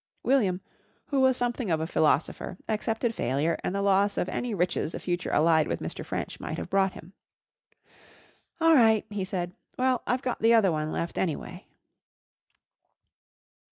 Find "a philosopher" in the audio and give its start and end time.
1.79-2.57